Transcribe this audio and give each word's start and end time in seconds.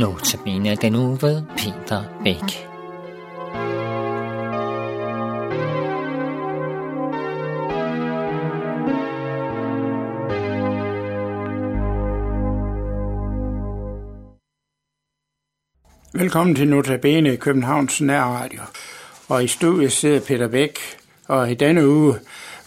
Notabene 0.00 0.76
den 0.76 0.92
nu 0.92 1.14
ved 1.14 1.42
Peter 1.56 2.04
Bæk. 2.24 2.66
Velkommen 16.12 16.54
til 16.54 16.68
Notabene 16.68 17.36
Københavns 17.36 18.00
Nærradio. 18.00 18.60
Og 19.28 19.44
i 19.44 19.46
studiet 19.46 19.92
sidder 19.92 20.20
Peter 20.20 20.48
Bæk, 20.48 20.78
og 21.28 21.50
i 21.50 21.54
denne 21.54 21.88
uge 21.88 22.14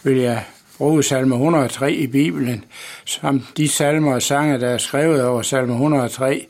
vil 0.02 0.16
jeg 0.16 0.44
bruge 0.78 1.02
salme 1.02 1.34
103 1.34 1.92
i 1.92 2.06
Bibelen, 2.06 2.64
som 3.04 3.46
de 3.56 3.68
salmer 3.68 4.14
og 4.14 4.22
sange, 4.22 4.60
der 4.60 4.68
er 4.68 4.78
skrevet 4.78 5.24
over 5.24 5.42
salme 5.42 5.72
103. 5.72 6.46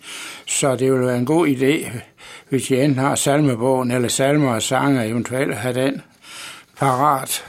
Så 0.46 0.76
det 0.76 0.92
vil 0.92 1.06
være 1.06 1.18
en 1.18 1.26
god 1.26 1.48
idé, 1.48 1.90
hvis 2.48 2.70
I 2.70 2.74
enten 2.74 2.98
har 2.98 3.14
salmebogen 3.14 3.90
eller 3.90 4.08
salmer 4.08 4.54
og 4.54 4.62
sange, 4.62 5.06
eventuelt 5.06 5.54
have 5.54 5.74
den 5.74 6.02
parat. 6.78 7.44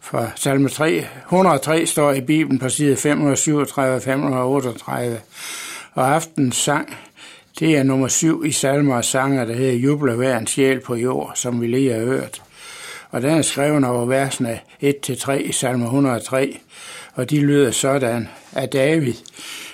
For 0.00 0.32
salme 0.36 0.68
3, 0.68 1.06
103 1.26 1.86
står 1.86 2.12
i 2.12 2.20
Bibelen 2.20 2.58
på 2.58 2.68
side 2.68 2.96
537 2.96 3.94
og 3.94 4.02
538. 4.02 5.20
Og 5.94 6.14
aftens 6.14 6.56
sang, 6.56 6.96
det 7.58 7.76
er 7.76 7.82
nummer 7.82 8.08
7 8.08 8.44
i 8.44 8.52
salmer 8.52 8.96
og 8.96 9.04
sanger, 9.04 9.44
der 9.44 9.54
hedder 9.54 9.72
Jubler 9.72 10.14
hver 10.14 10.38
en 10.38 10.46
sjæl 10.46 10.80
på 10.80 10.94
jord, 10.94 11.32
som 11.34 11.60
vi 11.60 11.66
lige 11.66 11.92
har 11.92 12.04
hørt 12.04 12.42
og 13.10 13.22
den 13.22 13.30
er 13.30 13.42
skrevet 13.42 13.84
over 13.84 14.04
versene 14.04 14.60
1-3 14.82 15.32
i 15.32 15.52
salme 15.52 15.84
103, 15.84 16.58
og 17.14 17.30
de 17.30 17.40
lyder 17.40 17.70
sådan 17.70 18.28
af 18.52 18.68
David. 18.68 19.14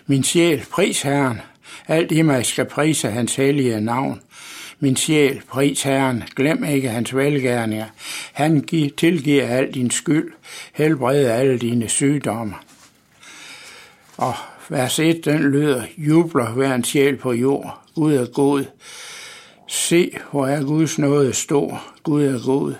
Min 0.06 0.24
sjæl, 0.24 0.64
pris 0.70 1.02
Herren, 1.02 1.40
alt 1.88 2.12
i 2.12 2.22
mig 2.22 2.46
skal 2.46 2.64
prise 2.64 3.10
hans 3.10 3.36
hellige 3.36 3.80
navn. 3.80 4.20
Min 4.80 4.96
sjæl, 4.96 5.42
pris 5.48 5.82
Herren, 5.82 6.24
glem 6.36 6.64
ikke 6.64 6.88
hans 6.88 7.16
velgærninger. 7.16 7.86
Han 8.32 8.64
tilgiver 8.96 9.46
al 9.46 9.74
din 9.74 9.90
skyld, 9.90 10.32
helbreder 10.72 11.34
alle 11.34 11.58
dine 11.58 11.88
sygdomme. 11.88 12.54
Og 14.16 14.34
vers 14.68 14.98
1, 14.98 15.24
den 15.24 15.42
lyder, 15.42 15.82
jubler 15.96 16.50
hver 16.50 16.74
en 16.74 16.84
sjæl 16.84 17.16
på 17.16 17.32
jord. 17.32 17.80
ud 17.94 18.14
er 18.14 18.26
god. 18.26 18.64
Se, 19.66 20.18
hvor 20.30 20.46
er 20.46 20.62
Guds 20.62 20.98
nåde 20.98 21.32
stor. 21.32 21.82
Gud 22.02 22.24
er 22.24 22.44
god. 22.44 22.74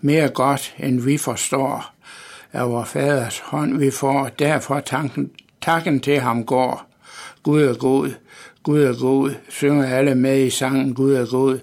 Mere 0.00 0.28
godt, 0.28 0.74
end 0.78 1.00
vi 1.00 1.18
forstår. 1.18 1.94
Af 2.52 2.70
vor 2.70 2.84
faders 2.84 3.38
hånd 3.38 3.78
vi 3.78 3.90
får. 3.90 4.28
Derfor 4.38 4.80
tanken, 4.80 5.30
takken 5.62 6.00
til 6.00 6.20
ham 6.20 6.44
går. 6.44 6.90
Gud 7.42 7.62
er 7.62 7.74
god. 7.74 8.10
Gud 8.62 8.82
er 8.82 9.00
god. 9.00 9.34
Synger 9.48 9.96
alle 9.96 10.14
med 10.14 10.40
i 10.46 10.50
sangen 10.50 10.94
Gud 10.94 11.14
er 11.14 11.26
god. 11.26 11.58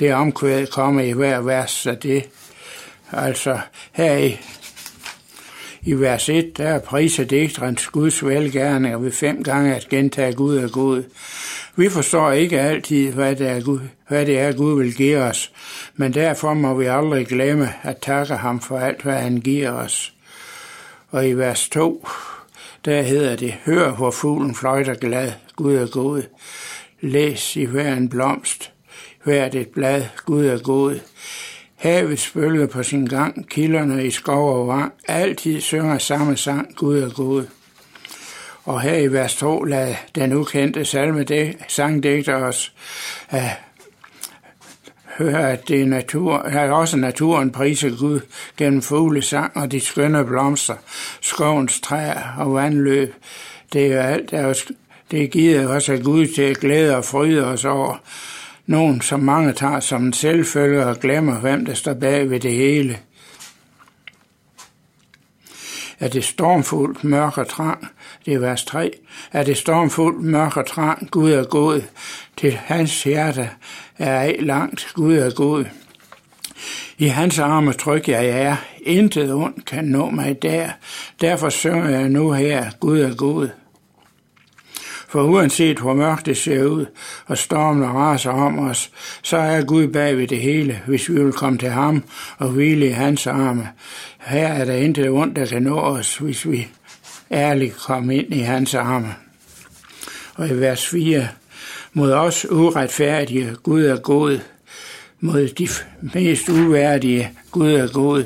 Det 0.00 0.14
omkvæd 0.14 0.66
kommer 0.66 1.00
i 1.00 1.12
hver 1.12 1.40
vers, 1.40 1.70
så 1.70 1.96
det 2.02 2.28
altså 3.12 3.58
her 3.92 4.16
i, 4.16 4.40
i 5.82 5.92
vers 5.92 6.28
1, 6.28 6.56
der 6.56 6.78
priser 6.78 7.24
digterens 7.24 7.86
Guds 7.86 8.24
velgærning 8.24 9.04
ved 9.04 9.12
fem 9.12 9.42
gange 9.42 9.74
at 9.74 9.88
gentage 9.88 10.32
Gud 10.32 10.56
er 10.56 10.68
god. 10.68 11.02
Vi 11.76 11.88
forstår 11.88 12.32
ikke 12.32 12.60
altid, 12.60 13.12
hvad 13.12 13.36
det, 13.36 13.48
er 13.48 13.60
Gud, 13.60 13.80
hvad 14.08 14.26
det 14.26 14.38
er, 14.38 14.52
Gud 14.52 14.82
vil 14.82 14.94
give 14.94 15.18
os, 15.18 15.52
men 15.96 16.14
derfor 16.14 16.54
må 16.54 16.74
vi 16.74 16.84
aldrig 16.86 17.26
glemme 17.26 17.72
at 17.82 17.98
takke 17.98 18.34
ham 18.34 18.60
for 18.60 18.78
alt, 18.78 19.02
hvad 19.02 19.16
han 19.16 19.36
giver 19.36 19.70
os. 19.70 20.12
Og 21.10 21.28
i 21.28 21.32
vers 21.32 21.68
2, 21.68 22.08
der 22.84 23.02
hedder 23.02 23.36
det, 23.36 23.54
Hør, 23.64 23.90
hvor 23.90 24.10
fuglen 24.10 24.54
fløjter 24.54 24.94
glad, 24.94 25.32
Gud 25.56 25.74
er 25.74 25.86
god. 25.86 26.22
Læs 27.00 27.56
i 27.56 27.64
hver 27.64 27.94
en 27.94 28.08
blomst, 28.08 28.72
hvert 29.24 29.54
et 29.54 29.68
blad, 29.68 30.04
Gud 30.26 30.46
er 30.46 30.58
god. 30.58 31.00
Havet 31.78 32.30
bølger 32.34 32.66
på 32.66 32.82
sin 32.82 33.06
gang, 33.06 33.48
kilderne 33.48 34.06
i 34.06 34.10
skov 34.10 34.60
og 34.60 34.68
vang, 34.68 34.92
altid 35.08 35.60
synger 35.60 35.98
samme 35.98 36.36
sang, 36.36 36.76
Gud 36.76 36.98
er 36.98 37.10
god. 37.10 37.44
Og 38.64 38.80
her 38.80 38.94
i 38.94 39.06
vers 39.06 39.36
2 39.36 39.64
lader 39.64 39.94
den 40.14 40.32
ukendte 40.32 40.84
salme 40.84 41.26
sangdigter 41.68 42.34
os 42.34 42.72
at 43.28 43.50
høre, 45.18 45.50
at 45.52 45.68
det 45.68 45.80
er, 45.80 45.86
natur, 45.86 46.36
at 46.38 46.70
også 46.70 46.96
naturen 46.96 47.50
priser 47.50 47.98
Gud 47.98 48.20
gennem 48.56 48.82
fuglesang 48.82 49.56
og 49.56 49.72
de 49.72 49.80
skønne 49.80 50.24
blomster, 50.24 50.74
skovens 51.20 51.80
træer 51.80 52.34
og 52.38 52.54
vandløb. 52.54 53.14
Det 53.72 53.86
er 53.86 53.94
jo 53.94 54.00
alt, 54.00 54.30
der 54.30 54.38
er, 54.38 54.54
det 55.10 55.22
er 55.22 55.28
givet 55.28 55.70
os 55.70 55.88
af 55.88 56.02
Gud 56.02 56.26
til 56.26 56.42
at 56.42 56.60
glæde 56.60 56.96
og 56.96 57.04
fryde 57.04 57.46
os 57.46 57.64
over. 57.64 57.96
Nogen, 58.68 59.00
som 59.00 59.20
mange 59.20 59.52
tager 59.52 59.80
som 59.80 60.06
en 60.06 60.12
selvfølge 60.12 60.86
og 60.86 61.00
glemmer, 61.00 61.40
hvem 61.40 61.66
der 61.66 61.74
står 61.74 61.94
bag 61.94 62.30
ved 62.30 62.40
det 62.40 62.52
hele 62.52 62.98
er 66.00 66.08
det 66.08 66.24
stormfuldt, 66.24 67.04
mørk 67.04 67.38
og 67.38 67.48
trang. 67.48 67.88
Det 68.24 68.34
er 68.34 68.38
vers 68.38 68.64
3. 68.64 68.90
Er 69.32 69.42
det 69.42 69.56
stormfuldt, 69.56 70.22
mørk 70.22 70.56
og 70.56 70.66
trang, 70.66 71.10
Gud 71.10 71.30
er 71.30 71.44
god. 71.44 71.82
Til 72.36 72.52
hans 72.52 73.02
hjerte 73.02 73.50
er 73.98 74.14
ej 74.14 74.36
langt, 74.40 74.88
Gud 74.94 75.14
er 75.14 75.34
god. 75.34 75.64
I 76.98 77.06
hans 77.06 77.38
arme 77.38 77.72
tryk 77.72 78.08
jeg 78.08 78.28
er, 78.28 78.56
intet 78.80 79.32
ondt 79.32 79.64
kan 79.64 79.84
nå 79.84 80.10
mig 80.10 80.42
der. 80.42 80.68
Derfor 81.20 81.48
synger 81.48 81.88
jeg 81.88 82.08
nu 82.08 82.32
her, 82.32 82.70
Gud 82.80 83.00
er 83.00 83.14
god. 83.14 83.48
For 85.08 85.22
uanset 85.22 85.78
hvor 85.78 85.94
mørkt 85.94 86.26
det 86.26 86.36
ser 86.36 86.64
ud, 86.64 86.86
og 87.26 87.38
stormen 87.38 87.94
raser 87.94 88.30
om 88.30 88.58
os, 88.58 88.90
så 89.22 89.36
er 89.36 89.64
Gud 89.64 89.88
bag 89.88 90.16
ved 90.16 90.26
det 90.26 90.38
hele, 90.38 90.82
hvis 90.86 91.08
vi 91.08 91.24
vil 91.24 91.32
komme 91.32 91.58
til 91.58 91.68
ham 91.68 92.04
og 92.38 92.48
hvile 92.48 92.86
i 92.86 92.90
hans 92.90 93.26
arme. 93.26 93.68
Her 94.18 94.48
er 94.48 94.64
der 94.64 94.74
intet 94.74 95.10
ondt, 95.10 95.36
der 95.36 95.46
kan 95.46 95.62
nå 95.62 95.78
os, 95.80 96.16
hvis 96.16 96.50
vi 96.50 96.68
ærligt 97.30 97.76
kommer 97.76 98.12
ind 98.12 98.34
i 98.34 98.38
hans 98.38 98.74
arme. 98.74 99.14
Og 100.34 100.48
i 100.48 100.54
vers 100.54 100.86
4, 100.86 101.28
mod 101.92 102.12
os 102.12 102.46
uretfærdige, 102.50 103.56
Gud 103.62 103.84
er 103.84 103.96
god, 103.96 104.40
mod 105.20 105.48
de 105.48 105.68
mest 106.14 106.48
uværdige, 106.48 107.30
Gud 107.50 107.72
er 107.72 107.92
god. 107.92 108.24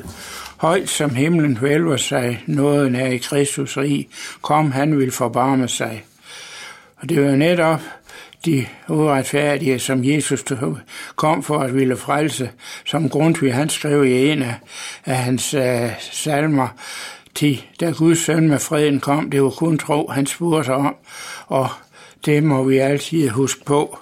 Højt 0.57 0.89
som 0.89 1.15
himlen 1.15 1.57
hvælver 1.57 1.97
sig, 1.97 2.43
nåden 2.47 2.95
er 2.95 3.07
i 3.07 3.17
Kristus 3.17 3.77
rig, 3.77 4.09
kom 4.43 4.73
han 4.73 4.99
vil 4.99 5.11
forbarme 5.11 5.69
sig. 5.69 6.05
Og 7.03 7.09
det 7.09 7.25
var 7.25 7.37
netop 7.37 7.81
de 8.45 8.67
uretfærdige, 8.89 9.79
som 9.79 10.05
Jesus 10.05 10.45
kom 11.17 11.43
for 11.43 11.59
at 11.59 11.75
ville 11.75 11.97
frelse, 11.97 12.51
som 12.85 13.09
Grundtvig 13.09 13.55
han 13.55 13.69
skrev 13.69 14.05
i 14.05 14.31
en 14.31 14.43
af, 14.43 14.55
af 15.05 15.17
hans 15.17 15.55
uh, 15.55 15.63
salmer, 16.01 16.69
til 17.35 17.65
da 17.81 17.91
Guds 17.91 18.25
søn 18.25 18.49
med 18.49 18.59
freden 18.59 19.01
kom, 19.01 19.31
det 19.31 19.43
var 19.43 19.51
kun 19.51 19.79
tro, 19.79 20.11
han 20.11 20.27
spurgte 20.27 20.71
om, 20.71 20.97
og 21.47 21.69
det 22.27 22.43
må 22.43 22.65
vi 22.65 22.79
altid 22.79 23.29
huske 23.29 23.65
på, 23.65 23.99